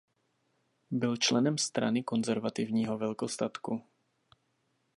Byl 0.91 1.17
členem 1.17 1.57
Strany 1.57 2.03
konzervativního 2.03 2.97
velkostatku. 2.97 3.81